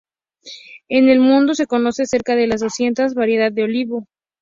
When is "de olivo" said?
3.53-4.07